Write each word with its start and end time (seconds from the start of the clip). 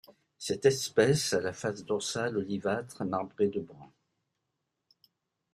Cette 0.39 0.65
espèce 0.65 1.31
a 1.33 1.41
la 1.41 1.53
face 1.53 1.85
dorsale 1.85 2.35
olivâtre 2.35 3.05
marbré 3.05 3.49
de 3.49 3.59
brun. 3.59 3.93